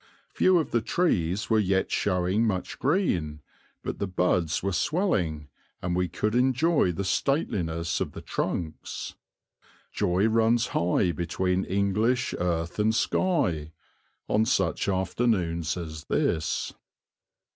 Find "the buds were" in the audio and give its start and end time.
3.99-4.71